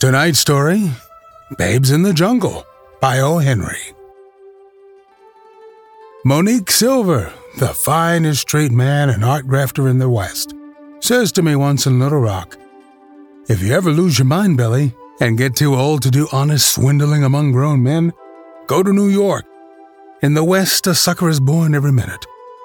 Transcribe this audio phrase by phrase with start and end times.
[0.00, 0.90] Tonight's story
[1.58, 2.64] Babes in the Jungle
[3.02, 3.36] by O.
[3.36, 3.92] Henry.
[6.24, 10.54] Montague Silver, the finest street man and art grafter in the West,
[11.00, 12.56] says to me once in Little Rock
[13.50, 17.22] If you ever lose your mind, Billy, and get too old to do honest swindling
[17.22, 18.14] among grown men,
[18.68, 19.44] go to New York.
[20.22, 22.24] In the West, a sucker is born every minute.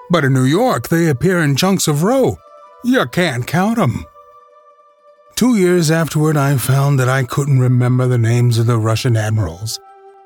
[0.09, 2.37] But in New York, they appear in chunks of roe.
[2.85, 4.05] You can't count 'em.
[5.35, 9.77] Two years afterward, I found that I couldn't remember the names of the Russian admirals,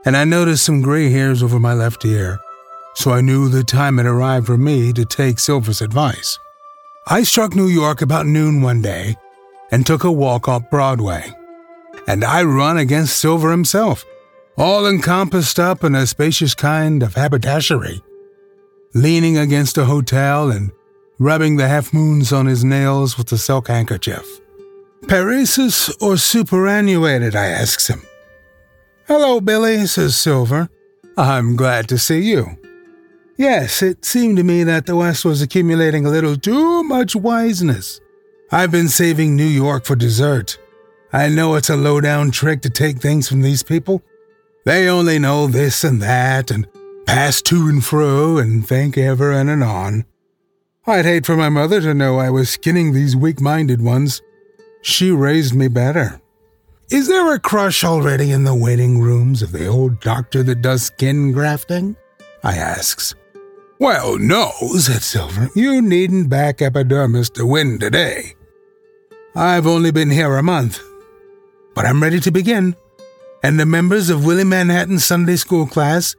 [0.05, 2.37] and I noticed some gray hairs over my left ear,
[2.93, 6.37] so I knew the time had arrived for me to take Silver's advice.
[7.07, 9.15] I struck New York about noon one day
[9.71, 11.31] and took a walk up Broadway.
[12.07, 14.05] And I run against Silver himself,
[14.57, 18.03] all encompassed up in a spacious kind of haberdashery,
[18.93, 20.71] leaning against a hotel and
[21.17, 24.39] rubbing the half moons on his nails with a silk handkerchief.
[25.03, 27.35] Paresis or superannuated?
[27.35, 28.01] I asks him.
[29.07, 30.69] Hello, Billy, says Silver.
[31.17, 32.57] I'm glad to see you.
[33.37, 37.99] Yes, it seemed to me that the West was accumulating a little too much wiseness.
[38.51, 40.57] I've been saving New York for dessert.
[41.13, 44.03] I know it's a low down trick to take things from these people.
[44.65, 46.67] They only know this and that and
[47.05, 50.05] pass to and fro and think ever and anon.
[50.85, 54.21] I'd hate for my mother to know I was skinning these weak minded ones.
[54.81, 56.21] She raised me better.
[56.89, 60.83] Is there a crush already in the waiting rooms of the old doctor that does
[60.83, 61.95] skin grafting?
[62.43, 63.13] I asks.
[63.79, 65.49] Well, no, said Silver.
[65.55, 68.35] You needn't back epidermis to win today.
[69.35, 70.81] I've only been here a month,
[71.75, 72.75] but I'm ready to begin.
[73.43, 76.15] And the members of Willie Manhattan's Sunday school class,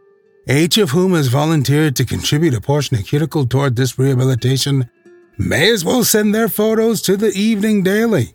[0.46, 4.88] each of whom has volunteered to contribute a portion of cuticle toward this rehabilitation,
[5.36, 8.34] may as well send their photos to the Evening Daily.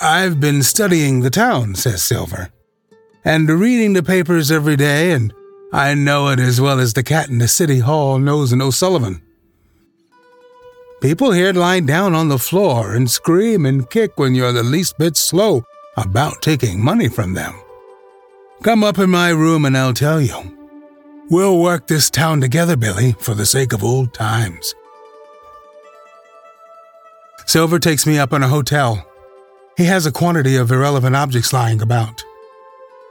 [0.00, 2.50] I've been studying the town, says Silver,
[3.24, 5.32] and reading the papers every day, and
[5.72, 9.22] I know it as well as the cat in the city hall knows an O'Sullivan.
[11.00, 14.98] People here lie down on the floor and scream and kick when you're the least
[14.98, 15.64] bit slow
[15.96, 17.54] about taking money from them.
[18.62, 20.56] Come up in my room and I'll tell you.
[21.30, 24.74] We'll work this town together, Billy, for the sake of old times.
[27.46, 29.06] Silver takes me up in a hotel
[29.76, 32.24] he has a quantity of irrelevant objects lying about.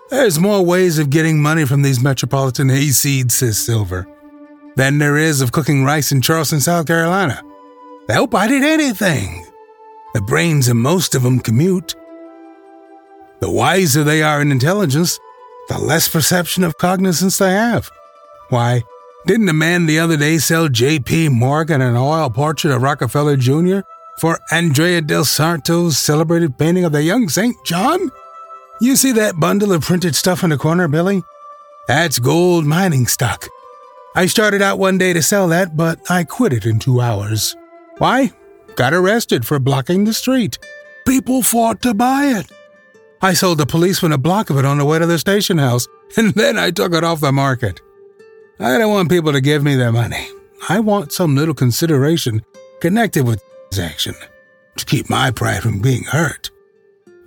[0.09, 4.07] There's more ways of getting money from these metropolitan hayseeds, says Silver,
[4.75, 7.41] than there is of cooking rice in Charleston, South Carolina.
[8.07, 9.45] They'll bite at anything.
[10.13, 11.95] The brains of most of them commute.
[13.39, 15.19] The wiser they are in intelligence,
[15.69, 17.89] the less perception of cognizance they have.
[18.49, 18.83] Why,
[19.25, 21.29] didn't a man the other day sell J.P.
[21.29, 23.81] Morgan an oil portrait of Rockefeller Jr
[24.19, 27.55] for Andrea del Sarto's celebrated painting of the young St.
[27.65, 28.09] John?
[28.81, 31.23] You see that bundle of printed stuff in the corner, Billy?
[31.87, 33.47] That's gold mining stock.
[34.15, 37.55] I started out one day to sell that, but I quit it in two hours.
[37.97, 38.31] Why?
[38.75, 40.57] Got arrested for blocking the street.
[41.05, 42.51] People fought to buy it.
[43.21, 45.87] I sold the policeman a block of it on the way to the station house,
[46.17, 47.81] and then I took it off the market.
[48.59, 50.27] I don't want people to give me their money.
[50.69, 52.43] I want some little consideration
[52.79, 53.43] connected with
[53.75, 54.15] transaction
[54.77, 56.49] to keep my pride from being hurt.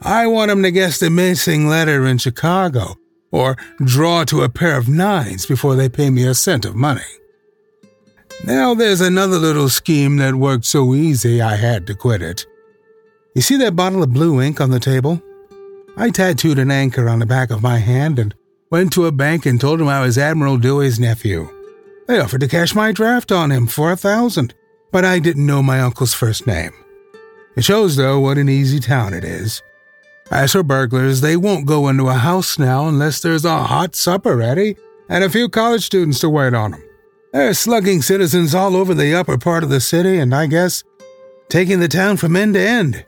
[0.00, 2.96] I want him to guess the missing letter in Chicago
[3.30, 7.10] or draw to a pair of nines before they pay me a cent of money.
[8.44, 12.46] Now there's another little scheme that worked so easy I had to quit it.
[13.34, 15.20] You see that bottle of blue ink on the table?
[15.98, 18.34] I tattooed an anchor on the back of my hand and
[18.70, 21.50] went to a bank and told him I was Admiral Dewey's nephew.
[22.06, 24.54] They offered to cash my draft on him for a thousand
[24.90, 26.72] but I didn't know my uncle's first name.
[27.56, 29.62] It shows, though, what an easy town it is.
[30.30, 34.36] As for burglars, they won't go into a house now unless there's a hot supper
[34.36, 34.76] ready
[35.08, 36.84] and a few college students to wait on them.
[37.32, 40.84] There are slugging citizens all over the upper part of the city, and I guess
[41.48, 43.04] taking the town from end to end.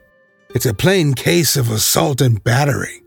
[0.53, 3.03] It's a plain case of assault and battery.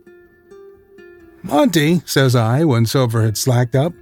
[1.42, 3.92] Monty, says I when Silver had slacked up,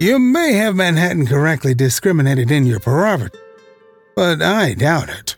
[0.00, 3.40] you may have Manhattan correctly discriminated in your prerogative,
[4.14, 5.36] but I doubt it.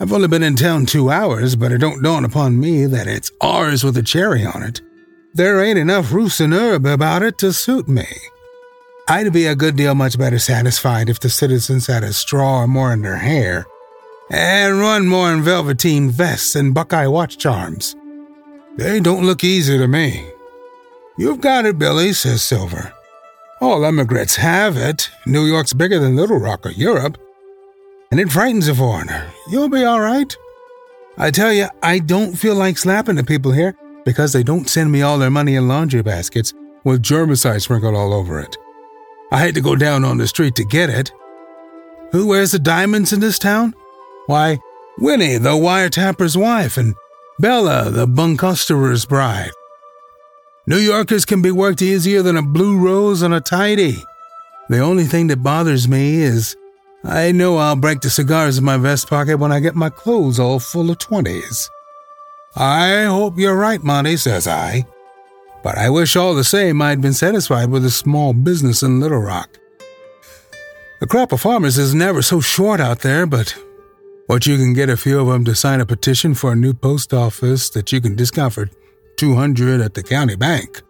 [0.00, 3.32] I've only been in town two hours, but it don't dawn upon me that it's
[3.40, 4.80] ours with a cherry on it.
[5.34, 8.06] There ain't enough rus in urbe about it to suit me.
[9.08, 12.66] I'd be a good deal much better satisfied if the citizens had a straw or
[12.68, 13.66] more in their hair,
[14.30, 17.96] and run more in velveteen vests and buckeye watch charms.
[18.76, 20.30] They don't look easy to me.
[21.16, 22.92] You've got it, Billy, says Silver.
[23.60, 25.10] All emigrants have it.
[25.26, 27.18] New York's bigger than Little Rock or Europe.
[28.10, 29.30] And it frightens a foreigner.
[29.50, 30.34] You'll be all right.
[31.16, 33.74] I tell you, I don't feel like slapping the people here
[34.04, 38.14] because they don't send me all their money in laundry baskets with germicide sprinkled all
[38.14, 38.56] over it.
[39.32, 41.10] I had to go down on the street to get it.
[42.12, 43.74] Who wears the diamonds in this town?
[44.26, 44.60] Why,
[44.98, 46.94] Winnie, the wiretapper's wife, and
[47.40, 49.50] Bella, the bunco-steerer's bride.
[50.68, 54.04] New Yorkers can be worked easier than a blue rose on a tidy.
[54.68, 56.54] The only thing that bothers me is
[57.02, 60.38] I know I'll break the cigars in my vest pocket when I get my clothes
[60.38, 61.70] all full of twenties.
[62.54, 64.84] I hope you're right, Monty, says I
[65.62, 69.20] but I wish all the same I'd been satisfied with a small business in Little
[69.20, 69.58] Rock.
[71.00, 73.56] The crop of farmers is never so short out there, but
[74.26, 76.74] what you can get a few of them to sign a petition for a new
[76.74, 78.54] post office that you can discount
[79.18, 80.80] 200 at the county bank.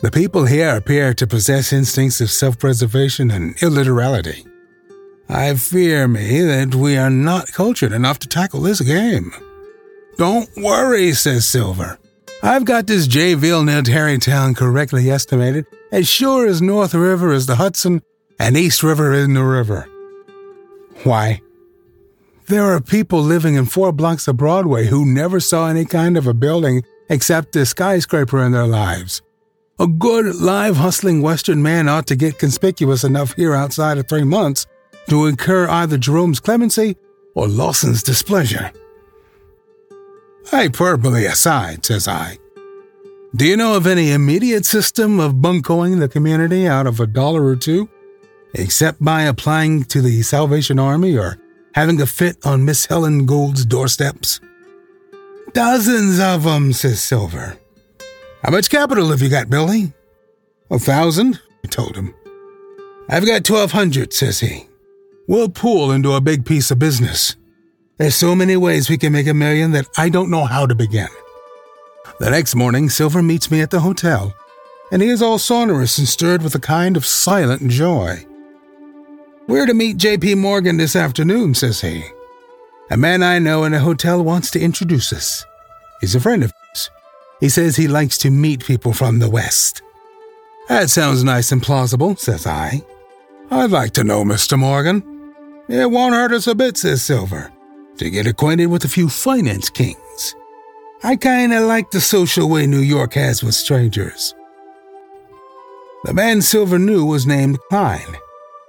[0.00, 4.46] The people here appear to possess instincts of self preservation and illiterality.
[5.28, 9.32] I fear me that we are not cultured enough to tackle this game.
[10.16, 11.98] Don't worry, says Silver.
[12.42, 17.56] I've got this Jayville near Tarrytown correctly estimated, as sure as North River is the
[17.56, 18.02] Hudson
[18.38, 19.88] and East River is the river.
[21.02, 21.42] Why?
[22.48, 26.26] There are people living in four blocks of Broadway who never saw any kind of
[26.26, 29.20] a building except a skyscraper in their lives.
[29.78, 34.24] A good, live, hustling Western man ought to get conspicuous enough here outside of three
[34.24, 34.66] months
[35.10, 36.96] to incur either Jerome's clemency
[37.34, 38.72] or Lawson's displeasure.
[40.46, 42.38] Hyperbole aside, says I.
[43.36, 47.44] Do you know of any immediate system of buncoing the community out of a dollar
[47.44, 47.90] or two,
[48.54, 51.38] except by applying to the Salvation Army or
[51.78, 54.40] having a fit on Miss Helen Gould's doorsteps?
[55.52, 57.56] Dozens of of 'em, says Silver.
[58.42, 59.92] How much capital have you got, Billy?
[60.72, 62.12] A thousand, I told him.
[63.08, 64.66] I've got twelve hundred, says he.
[65.28, 67.36] We'll pool into a big piece of business.
[67.96, 70.74] There's so many ways we can make a million that I don't know how to
[70.74, 71.12] begin.
[72.18, 74.34] The next morning, Silver meets me at the hotel,
[74.90, 78.26] and he is all sonorous and stirred with a kind of silent joy.
[79.48, 80.34] We're to meet J.P.
[80.34, 82.04] Morgan this afternoon, says he.
[82.90, 85.44] A man I know in a hotel wants to introduce us.
[86.02, 86.90] He's a friend of his.
[87.40, 89.80] He says he likes to meet people from the West.
[90.68, 92.82] That sounds nice and plausible, says I.
[93.50, 94.58] I'd like to know Mr.
[94.58, 95.02] Morgan.
[95.66, 97.50] It won't hurt us a bit, says Silver
[97.96, 100.36] to get acquainted with a few finance kings.
[101.02, 104.34] I kinda like the social way New York has with strangers.
[106.04, 108.16] The man Silver knew was named Klein.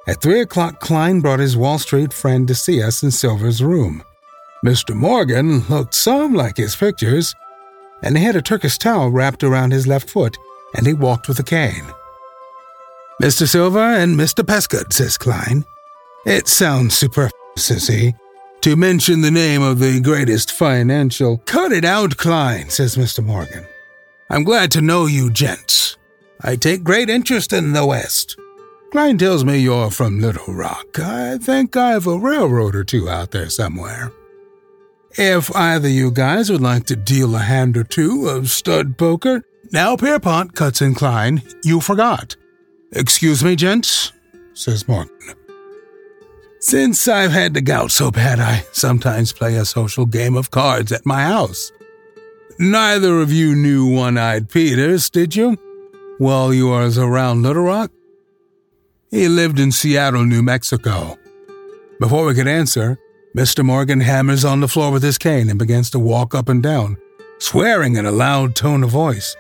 [0.09, 4.03] At three o'clock, Klein brought his Wall Street friend to see us in Silver's room.
[4.65, 4.95] Mr.
[4.95, 7.35] Morgan looked some like his pictures,
[8.01, 10.35] and he had a Turkish towel wrapped around his left foot,
[10.73, 11.85] and he walked with a cane.
[13.21, 13.47] Mr.
[13.47, 14.44] Silver and Mr.
[14.44, 15.63] Pescud, says Klein.
[16.25, 18.15] It sounds superfluous, says he,
[18.61, 21.38] to mention the name of the greatest financial.
[21.45, 23.23] Cut it out, Klein, says Mr.
[23.23, 23.68] Morgan.
[24.28, 25.97] I'm glad to know you, gents.
[26.42, 28.35] I take great interest in the West.
[28.92, 30.98] Klein tells me you're from Little Rock.
[30.98, 34.12] I think I've a railroad or two out there somewhere.
[35.12, 39.44] If either you guys would like to deal a hand or two of stud poker,
[39.72, 42.36] now Pierpont cuts in Klein, you forgot.
[42.92, 44.12] Excuse me, gents,
[44.54, 45.36] says Morgan.
[46.60, 50.92] Since I've had the gout so bad, I sometimes play a social game of cards
[50.92, 51.72] at my house.
[52.58, 55.58] Neither of you knew One Eyed Peters, did you?
[56.18, 57.92] While you was around Little Rock?
[59.11, 61.18] He lived in Seattle, New Mexico.
[61.99, 62.99] Before we could answer,
[63.35, 63.66] Mr.
[63.66, 66.95] Morgan hammers on the floor with his cane and begins to walk up and down,
[67.39, 69.35] swearing in a loud tone of voice.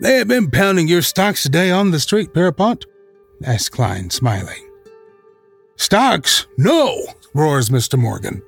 [0.00, 2.86] They have been pounding your stocks today on the street, Pierpont?
[3.44, 4.68] asked Klein, smiling.
[5.76, 6.46] Stocks?
[6.56, 6.96] No,
[7.34, 7.98] roars Mr.
[7.98, 8.42] Morgan.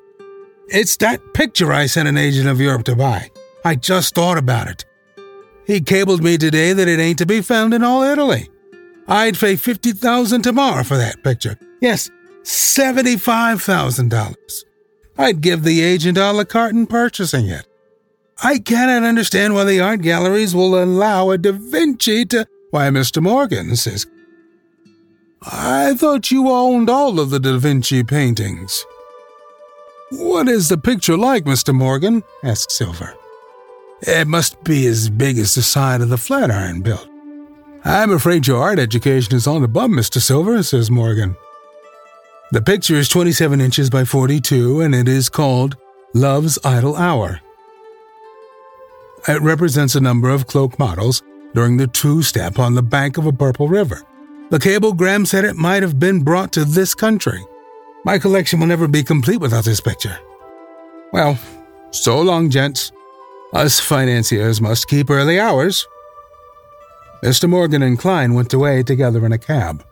[0.69, 3.31] It's that picture I sent an agent of Europe to buy.
[3.67, 4.85] I just thought about it.
[5.67, 8.49] He cabled me today that it ain't to be found in all Italy.
[9.07, 11.59] I'd pay fifty thousand tomorrow for that picture.
[11.81, 12.11] Yes,
[12.43, 14.65] seventy-five thousand dollars.
[15.19, 17.67] I'd give the agent a la carte in purchasing it.
[18.43, 22.47] I cannot understand why the art galleries will allow a Da Vinci to.
[22.71, 23.23] Why, Mr.
[23.23, 24.07] Morgan, says
[25.43, 28.85] I thought you owned all of the Da Vinci paintings.
[30.11, 31.75] What is the picture like, Mr.
[31.75, 32.23] Morgan?
[32.43, 33.15] asked Silver.
[34.03, 37.09] It must be as big as the side of the Flatiron built.
[37.87, 40.19] I'm afraid your art education is on the bum, Mr.
[40.19, 41.37] Silver, says Morgan.
[42.51, 45.77] The picture is 27 inches by 42 and it is called
[46.15, 47.41] Love's Idle Hour.
[49.29, 51.23] It represents a number of cloak models
[51.55, 54.03] during the two step on the bank of a purple river.
[54.51, 57.45] The cablegram said it might have been brought to this country.
[58.05, 60.19] My collection will never be complete without this picture.
[61.13, 61.39] Well,
[61.91, 62.93] so long, gents.
[63.53, 65.87] Us financiers must keep early hours.
[67.25, 67.49] Mr.
[67.49, 69.83] Morgan and Klein went away together in a cab.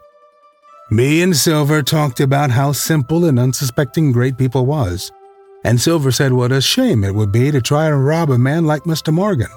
[0.91, 5.11] Me and Silver talked about how simple and unsuspecting great people was,
[5.65, 8.67] and Silver said what a shame it would be to try to rob a man
[8.67, 9.15] like Mr.
[9.15, 9.49] Morgan,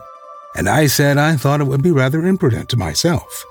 [0.55, 3.43] and I said I thought it would be rather imprudent to myself.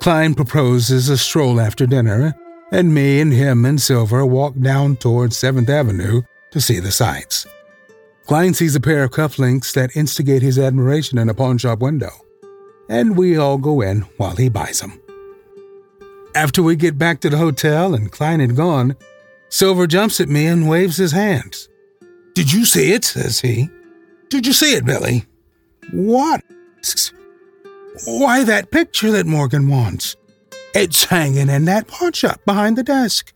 [0.00, 2.34] Klein proposes a stroll after dinner,
[2.70, 7.46] and me and him and Silver walk down towards 7th Avenue to see the sights.
[8.26, 12.10] Klein sees a pair of cufflinks that instigate his admiration in a pawnshop window
[12.88, 15.00] and we all go in while he buys them.
[16.34, 18.96] After we get back to the hotel and Klein had gone,
[19.48, 21.68] Silver jumps at me and waves his hands.
[22.34, 23.04] Did you see it?
[23.04, 23.68] says he.
[24.28, 25.24] Did you see it, Billy?
[25.90, 26.42] What?
[28.04, 30.16] Why, that picture that Morgan wants.
[30.74, 33.32] It's hanging in that pawn shop behind the desk.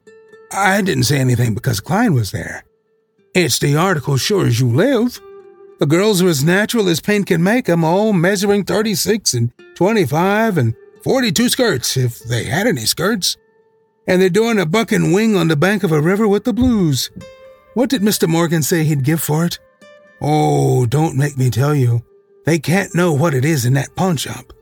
[0.52, 2.62] I didn't say anything because Klein was there.
[3.34, 5.18] It's the article sure as you live.
[5.82, 10.56] The girls are as natural as paint can make 'em, all measuring 36 and 25
[10.56, 13.36] and 42 skirts, if they had any skirts.
[14.06, 16.52] And they're doing a buck and wing on the bank of a river with the
[16.52, 17.10] blues.
[17.74, 18.28] What did Mr.
[18.28, 19.58] Morgan say he'd give for it?
[20.20, 22.04] Oh, don't make me tell you.
[22.46, 24.52] They can't know what it is in that pawn shop.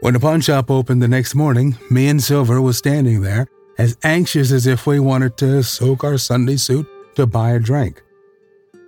[0.00, 3.46] When the pawn shop opened the next morning, me and Silver was standing there,
[3.78, 8.02] as anxious as if we wanted to soak our Sunday suit to buy a drink.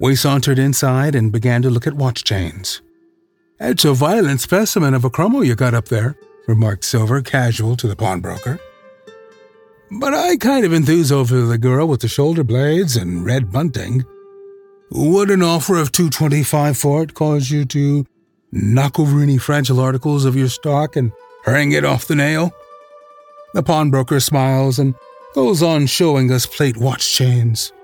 [0.01, 2.81] We sauntered inside and began to look at watch chains.
[3.61, 6.17] It's a violent specimen of a chromo you got up there,
[6.49, 8.59] remarked Silver, casual to the pawnbroker.
[9.91, 14.07] But I kind of enthuse over the girl with the shoulder blades and red bunting.
[14.91, 18.07] Would an offer of 225 for it cause you to
[18.53, 21.13] knock over any fragile articles of your stock and
[21.45, 22.53] hang it off the nail?
[23.53, 24.95] The pawnbroker smiles and
[25.35, 27.75] goes on showing us plate watch chains.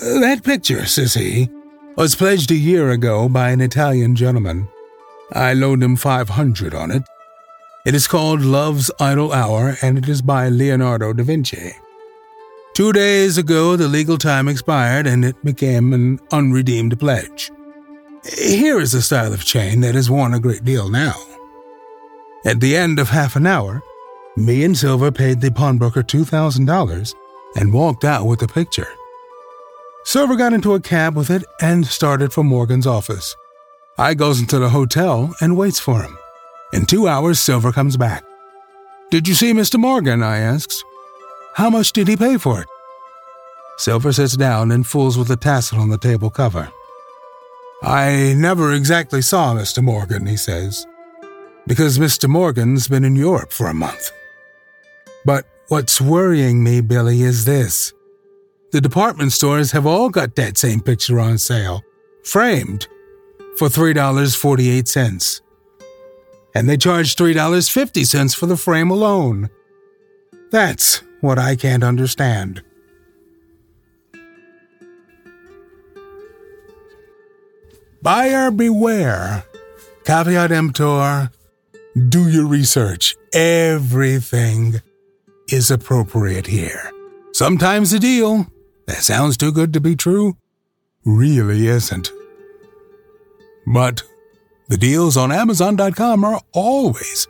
[0.00, 1.50] That picture, says he,
[1.96, 4.68] was pledged a year ago by an Italian gentleman.
[5.32, 7.02] I loaned him 500 on it.
[7.84, 11.72] It is called Love's Idle Hour, and it is by Leonardo da Vinci.
[12.74, 17.50] Two days ago, the legal time expired, and it became an unredeemed pledge.
[18.38, 21.14] Here is a style of chain that is worn a great deal now.
[22.46, 23.82] At the end of half an hour,
[24.36, 27.14] me and Silver paid the pawnbroker $2,000
[27.56, 28.88] and walked out with the picture.
[30.04, 33.36] Silver got into a cab with it and started for Morgan's office.
[33.98, 36.18] I goes into the hotel and waits for him.
[36.72, 38.24] In two hours, Silver comes back.
[39.10, 39.78] Did you see Mr.
[39.78, 40.22] Morgan?
[40.22, 40.82] I asks.
[41.54, 42.68] How much did he pay for it?
[43.78, 46.72] Silver sits down and fools with a tassel on the table cover.
[47.82, 49.82] I never exactly saw Mr.
[49.82, 50.86] Morgan, he says,
[51.66, 52.28] because Mr.
[52.28, 54.10] Morgan's been in Europe for a month.
[55.24, 57.92] But what's worrying me, Billy, is this.
[58.72, 61.82] The department stores have all got that same picture on sale,
[62.24, 62.88] framed,
[63.58, 65.42] for $3.48.
[66.54, 69.50] And they charge $3.50 for the frame alone.
[70.50, 72.62] That's what I can't understand.
[78.00, 79.44] Buyer beware.
[80.04, 81.30] Caveat emptor.
[82.08, 83.16] Do your research.
[83.34, 84.80] Everything
[85.48, 86.90] is appropriate here.
[87.32, 88.46] Sometimes a deal
[88.86, 90.36] that sounds too good to be true
[91.04, 92.12] really isn't.
[93.66, 94.02] But
[94.68, 97.28] the deals on Amazon.com are always,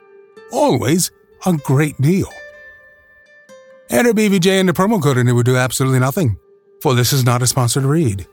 [0.53, 1.11] always
[1.47, 2.29] a great deal.
[3.91, 6.39] Enter BVJ in the promo code and it would do absolutely nothing,
[6.81, 8.27] for this is not a sponsored read.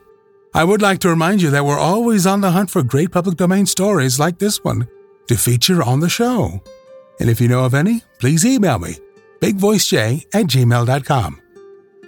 [0.54, 3.36] I would like to remind you that we're always on the hunt for great public
[3.36, 4.88] domain stories like this one
[5.28, 6.60] to feature on the show.
[7.20, 8.96] And if you know of any, please email me,
[9.40, 11.40] bigvoicej at gmail.com.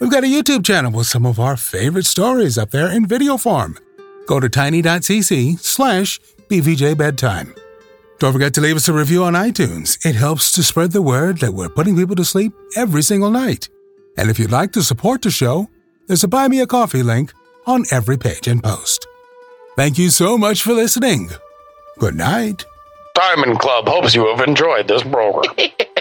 [0.03, 3.37] We've got a YouTube channel with some of our favorite stories up there in video
[3.37, 3.79] form.
[4.27, 6.19] Go to tiny.cc slash
[6.51, 7.57] bvjbedtime.
[8.19, 10.05] Don't forget to leave us a review on iTunes.
[10.05, 13.69] It helps to spread the word that we're putting people to sleep every single night.
[14.19, 15.69] And if you'd like to support the show,
[16.09, 17.33] there's a Buy Me a Coffee link
[17.69, 19.07] on every page and post.
[19.77, 21.31] Thank you so much for listening.
[22.01, 22.67] Good night.
[23.15, 25.55] Diamond Club hopes you have enjoyed this program.